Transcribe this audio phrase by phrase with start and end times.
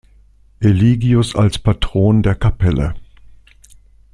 [0.61, 2.95] Eligius als Patron der Kapelle.